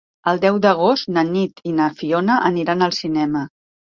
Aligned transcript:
El 0.29 0.39
deu 0.43 0.55
d'agost 0.63 1.09
na 1.17 1.23
Nit 1.27 1.61
i 1.71 1.75
na 1.81 1.89
Fiona 1.99 2.37
aniran 2.51 2.83
al 2.87 2.99
cinema. 3.03 3.45